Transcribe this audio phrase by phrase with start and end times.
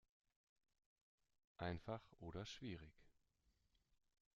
[1.57, 3.07] Einfach oder schwierig?